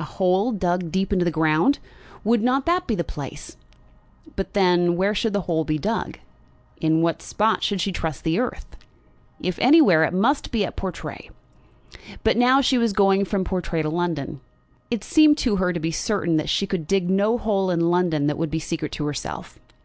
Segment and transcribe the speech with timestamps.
[0.00, 1.78] A hole dug deep into the ground;
[2.24, 3.56] would not that be the place?
[4.34, 6.18] But then, where should the hole be dug?
[6.80, 8.66] In what spot should she trust the earth?
[9.40, 11.30] If anywhere, it must be at Portray.
[12.24, 14.40] But now she was going from Portray to London.
[14.90, 18.26] It seemed to her to be certain that she could dig no hole in London
[18.26, 19.60] that would be secret to herself.